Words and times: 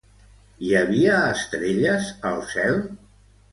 Hi 0.67 0.71
havia 0.79 1.19
estrelles 1.35 2.11
al 2.33 2.43
cel? 2.57 2.83